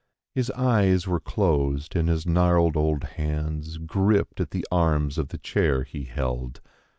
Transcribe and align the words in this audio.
His 0.33 0.49
eyes 0.49 1.05
were 1.07 1.19
closed 1.19 1.95
and 1.95 2.09
his 2.09 2.25
gnarled 2.25 2.75
old 2.75 3.03
hands 3.03 3.77
gripped 3.77 4.41
at 4.41 4.49
the 4.49 4.65
arms 4.71 5.19
of 5.19 5.27
the 5.27 5.37
chair 5.37 5.83
he 5.83 6.05
held. 6.05 6.59